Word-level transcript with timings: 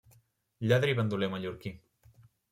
Lladre 0.69 0.89
i 0.93 0.95
bandoler 0.99 1.29
mallorquí. 1.33 1.73